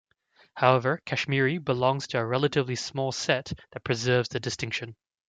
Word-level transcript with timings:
However, 0.55 0.99
Kashmiri 1.05 1.59
belongs 1.59 2.07
to 2.07 2.17
a 2.17 2.25
relatively 2.25 2.73
small 2.75 3.11
set 3.11 3.53
that 3.73 3.83
preserves 3.83 4.29
the 4.29 4.39
distinction. 4.39 4.95